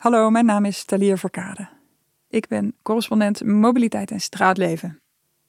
[0.00, 1.68] Hallo, mijn naam is Thalia Verkade.
[2.28, 5.00] Ik ben correspondent mobiliteit en straatleven.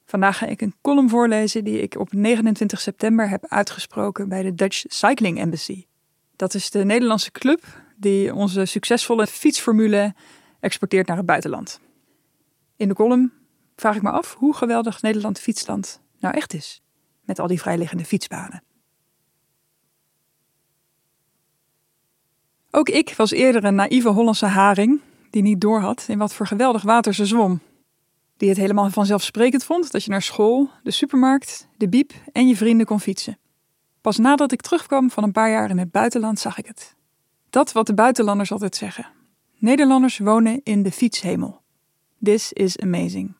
[0.04, 4.54] Vandaag ga ik een column voorlezen die ik op 29 september heb uitgesproken bij de
[4.54, 5.86] Dutch Cycling Embassy.
[6.36, 7.64] Dat is de Nederlandse club
[7.96, 10.14] die onze succesvolle fietsformule
[10.60, 11.80] exporteert naar het buitenland.
[12.76, 13.32] In de column
[13.76, 16.82] vraag ik me af hoe geweldig Nederland fietsland nou echt is,
[17.24, 18.62] met al die vrijliggende fietsbanen.
[22.74, 25.00] Ook ik was eerder een naïeve Hollandse haring
[25.30, 27.60] die niet doorhad in wat voor geweldig water ze zwom.
[28.36, 32.56] Die het helemaal vanzelfsprekend vond dat je naar school, de supermarkt, de biep en je
[32.56, 33.38] vrienden kon fietsen.
[34.00, 36.94] Pas nadat ik terugkwam van een paar jaar in het buitenland zag ik het.
[37.50, 39.06] Dat wat de buitenlanders altijd zeggen.
[39.58, 41.60] Nederlanders wonen in de fietshemel.
[42.22, 43.36] This is amazing.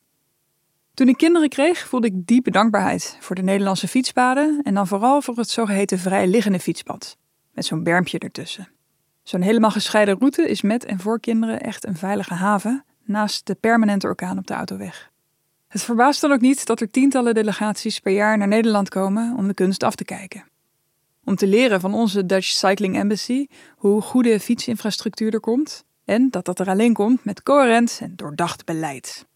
[0.94, 5.22] Toen ik kinderen kreeg, voelde ik diepe dankbaarheid voor de Nederlandse fietspaden en dan vooral
[5.22, 7.16] voor het zogeheten vrijliggende fietspad,
[7.52, 8.68] met zo'n bermpje ertussen.
[9.22, 13.54] Zo'n helemaal gescheiden route is met en voor kinderen echt een veilige haven, naast de
[13.54, 15.10] permanente orkaan op de autoweg.
[15.68, 19.46] Het verbaast dan ook niet dat er tientallen delegaties per jaar naar Nederland komen om
[19.46, 20.44] de kunst af te kijken.
[21.24, 26.44] Om te leren van onze Dutch Cycling Embassy hoe goede fietsinfrastructuur er komt en dat
[26.44, 29.26] dat er alleen komt met coherent en doordacht beleid.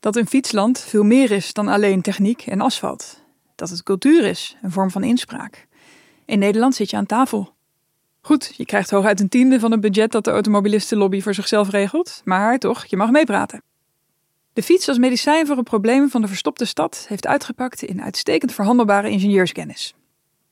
[0.00, 3.22] Dat een fietsland veel meer is dan alleen techniek en asfalt.
[3.54, 5.66] Dat het cultuur is, een vorm van inspraak.
[6.24, 7.53] In Nederland zit je aan tafel
[8.26, 12.20] Goed, je krijgt hooguit een tiende van het budget dat de automobilistenlobby voor zichzelf regelt,
[12.24, 13.62] maar toch, je mag meepraten.
[14.52, 18.52] De fiets als medicijn voor het probleem van de verstopte stad heeft uitgepakt in uitstekend
[18.52, 19.94] verhandelbare ingenieurskennis.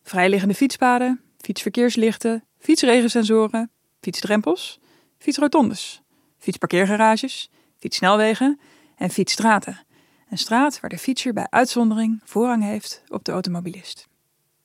[0.03, 4.81] Vrijliggende fietspaden, fietsverkeerslichten, fietsregensensoren, fietsdrempels,
[5.19, 6.03] fietsrotondes,
[6.39, 8.61] fietsparkeergarages, fietssnelwegen
[8.97, 9.85] en fietsstraten.
[10.31, 14.11] Een straat waar de fietser bij uitzondering voorrang heeft op de automobilist.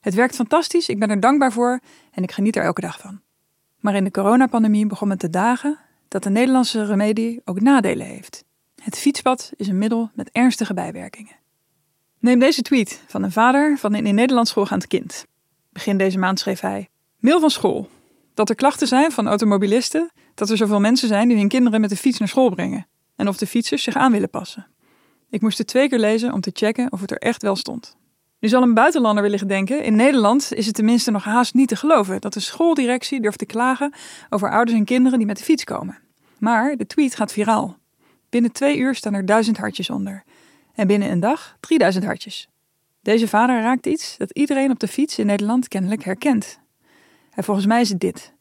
[0.08, 1.80] Het werkt fantastisch, ik ben er dankbaar voor
[2.12, 3.22] en ik geniet er elke dag van.
[3.80, 8.44] Maar in de coronapandemie begon het te dagen dat de Nederlandse remedie ook nadelen heeft.
[8.82, 11.36] Het fietspad is een middel met ernstige bijwerkingen.
[12.20, 15.26] Neem deze tweet van een vader van een in Nederland schoolgaand kind.
[15.70, 16.90] Begin deze maand schreef hij:
[17.20, 17.90] Mail van school.
[18.34, 21.90] Dat er klachten zijn van automobilisten dat er zoveel mensen zijn die hun kinderen met
[21.90, 24.68] de fiets naar school brengen en of de fietsers zich aan willen passen.
[25.30, 27.97] Ik moest het twee keer lezen om te checken of het er echt wel stond.
[28.40, 31.76] Nu zal een buitenlander willen denken, in Nederland is het tenminste nog haast niet te
[31.76, 33.94] geloven dat de schooldirectie durft te klagen
[34.30, 35.98] over ouders en kinderen die met de fiets komen.
[36.38, 37.78] Maar de tweet gaat viraal.
[38.30, 40.24] Binnen twee uur staan er duizend hartjes onder.
[40.76, 42.48] En binnen een dag 3000 hartjes.
[43.02, 46.60] Deze vader raakt iets dat iedereen op de fiets in Nederland kennelijk herkent.
[47.32, 48.34] En volgens mij is het dit.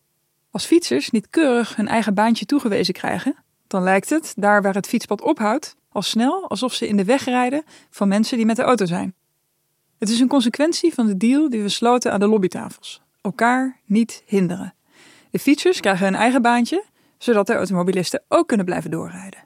[0.51, 3.37] Als fietsers niet keurig hun eigen baantje toegewezen krijgen,
[3.67, 7.25] dan lijkt het, daar waar het fietspad ophoudt, al snel alsof ze in de weg
[7.25, 9.15] rijden van mensen die met de auto zijn.
[9.99, 13.03] Het is een consequentie van de deal die we sloten aan de lobbytafels.
[13.21, 14.75] Elkaar niet hinderen.
[15.31, 16.85] De fietsers krijgen hun eigen baantje,
[17.19, 19.45] zodat de automobilisten ook kunnen blijven doorrijden.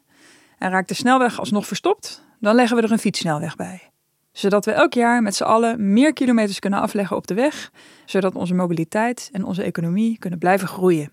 [0.59, 3.91] En raakt de snelweg alsnog verstopt, dan leggen we er een fietssnelweg bij.
[4.33, 7.71] Zodat we elk jaar met z'n allen meer kilometers kunnen afleggen op de weg,
[8.05, 11.13] zodat onze mobiliteit en onze economie kunnen blijven groeien.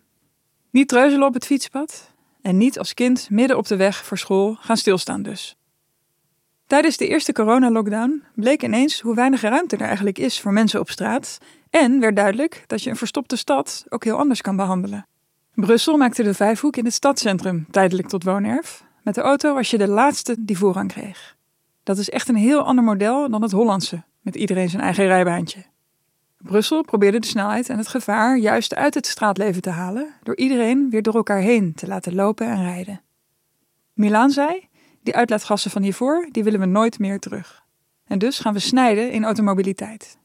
[0.72, 4.58] Niet treuzelen op het fietspad en niet als kind midden op de weg voor school
[4.60, 5.58] gaan stilstaan dus.
[6.68, 10.90] Tijdens de eerste coronalockdown bleek ineens hoe weinig ruimte er eigenlijk is voor mensen op
[10.90, 11.38] straat.
[11.70, 15.08] En werd duidelijk dat je een verstopte stad ook heel anders kan behandelen.
[15.54, 18.84] Brussel maakte de vijfhoek in het stadscentrum tijdelijk tot woonerf.
[19.04, 21.36] Met de auto was je de laatste die voorrang kreeg.
[21.84, 25.66] Dat is echt een heel ander model dan het Hollandse, met iedereen zijn eigen rijbaantje.
[26.38, 30.90] Brussel probeerde de snelheid en het gevaar juist uit het straatleven te halen door iedereen
[30.90, 33.02] weer door elkaar heen te laten lopen en rijden.
[33.94, 34.68] Milaan zei:
[35.08, 37.64] die uitlaatgassen van hiervoor, die willen we nooit meer terug.
[38.06, 40.18] En dus gaan we snijden in automobiliteit.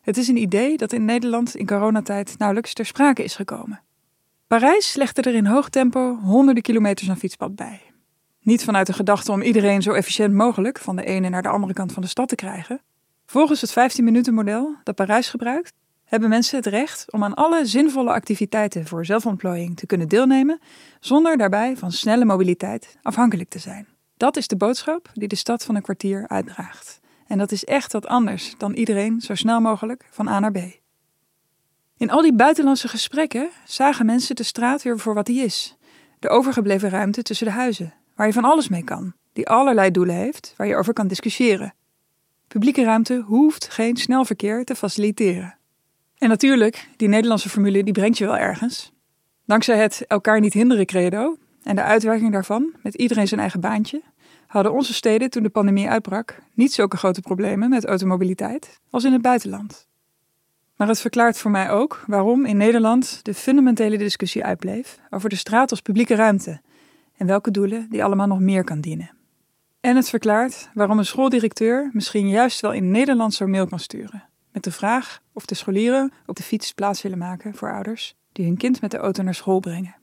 [0.00, 3.82] Het is een idee dat in Nederland in coronatijd nauwelijks ter sprake is gekomen.
[4.46, 7.80] Parijs legde er in hoog tempo honderden kilometers aan fietspad bij.
[8.40, 11.72] Niet vanuit de gedachte om iedereen zo efficiënt mogelijk van de ene naar de andere
[11.72, 12.80] kant van de stad te krijgen.
[13.26, 15.72] Volgens het 15-minuten model dat Parijs gebruikt,
[16.04, 20.60] hebben mensen het recht om aan alle zinvolle activiteiten voor zelfontplooiing te kunnen deelnemen,
[21.00, 23.86] zonder daarbij van snelle mobiliteit afhankelijk te zijn.
[24.20, 27.00] Dat is de boodschap die de stad van een kwartier uitdraagt.
[27.26, 30.58] En dat is echt wat anders dan iedereen zo snel mogelijk van A naar B.
[31.96, 35.76] In al die buitenlandse gesprekken zagen mensen de straat weer voor wat die is.
[36.18, 40.14] De overgebleven ruimte tussen de huizen, waar je van alles mee kan, die allerlei doelen
[40.14, 41.74] heeft, waar je over kan discussiëren.
[42.48, 45.56] Publieke ruimte hoeft geen snel verkeer te faciliteren.
[46.18, 48.92] En natuurlijk, die Nederlandse formule die brengt je wel ergens.
[49.46, 54.02] Dankzij het elkaar niet hinderen credo en de uitwerking daarvan, met iedereen zijn eigen baantje,
[54.50, 59.12] hadden onze steden toen de pandemie uitbrak niet zulke grote problemen met automobiliteit als in
[59.12, 59.88] het buitenland.
[60.76, 65.36] Maar het verklaart voor mij ook waarom in Nederland de fundamentele discussie uitbleef over de
[65.36, 66.60] straat als publieke ruimte
[67.16, 69.10] en welke doelen die allemaal nog meer kan dienen.
[69.80, 74.24] En het verklaart waarom een schooldirecteur misschien juist wel in Nederland zo'n mail kan sturen.
[74.52, 78.46] Met de vraag of de scholieren op de fiets plaats willen maken voor ouders die
[78.46, 79.96] hun kind met de auto naar school brengen.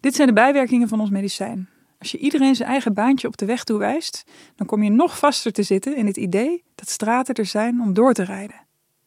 [0.00, 1.68] Dit zijn de bijwerkingen van ons medicijn.
[1.98, 4.24] Als je iedereen zijn eigen baantje op de weg toewijst,
[4.56, 7.92] dan kom je nog vaster te zitten in het idee dat straten er zijn om
[7.92, 8.64] door te rijden.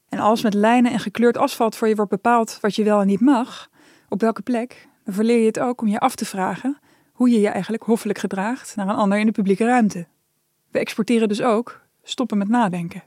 [0.10, 3.08] En als met lijnen en gekleurd asfalt voor je wordt bepaald wat je wel en
[3.08, 3.70] niet mag,
[4.10, 6.80] op welke plek, dan verleer je het ook om je af te vragen
[7.14, 10.08] hoe je je eigenlijk hoffelijk gedraagt naar een ander in de publieke ruimte.
[10.72, 13.04] We exporteren dus ook stoppen met nadenken.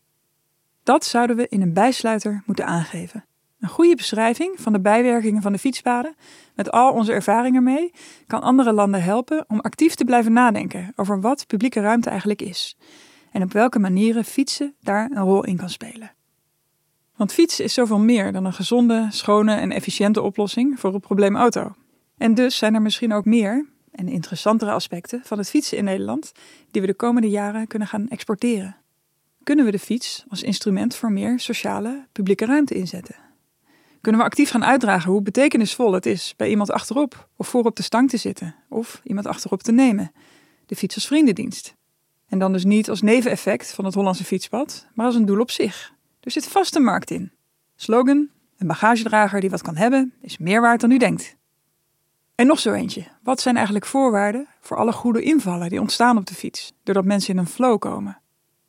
[0.83, 3.25] Dat zouden we in een bijsluiter moeten aangeven.
[3.63, 6.15] Een goede beschrijving van de bijwerkingen van de fietspaden,
[6.55, 7.93] met al onze ervaringen mee,
[8.27, 12.77] kan andere landen helpen om actief te blijven nadenken over wat publieke ruimte eigenlijk is
[13.31, 16.13] en op welke manieren fietsen daar een rol in kan spelen.
[17.17, 21.37] Want fietsen is zoveel meer dan een gezonde, schone en efficiënte oplossing voor het probleem
[21.37, 21.75] auto.
[22.19, 26.33] En dus zijn er misschien ook meer en interessantere aspecten van het fietsen in Nederland
[26.71, 28.77] die we de komende jaren kunnen gaan exporteren.
[29.43, 33.22] Kunnen we de fiets als instrument voor meer sociale, publieke ruimte inzetten?
[34.03, 37.77] Kunnen we actief gaan uitdragen hoe betekenisvol het is bij iemand achterop of voor op
[37.77, 40.13] de stang te zitten of iemand achterop te nemen?
[40.67, 41.75] De fiets als vriendendienst.
[42.29, 45.51] En dan dus niet als neveneffect van het Hollandse fietspad, maar als een doel op
[45.51, 45.93] zich.
[46.21, 47.33] Er zit vast een markt in.
[47.77, 48.29] Slogan:
[48.59, 51.37] een bagagedrager die wat kan hebben, is meer waard dan u denkt.
[52.35, 53.07] En nog zo eentje.
[53.23, 57.35] Wat zijn eigenlijk voorwaarden voor alle goede invallen die ontstaan op de fiets, doordat mensen
[57.35, 58.21] in een flow komen?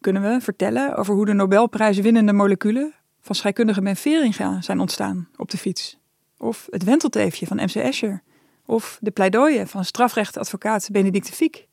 [0.01, 5.51] Kunnen we vertellen over hoe de Nobelprijswinnende moleculen van scheikundige Ben Veringa zijn ontstaan op
[5.51, 5.97] de fiets?
[6.37, 8.21] Of het wentelteefje van MC Escher?
[8.65, 11.67] Of de pleidooien van strafrechtadvocaat Benedicte Fiek?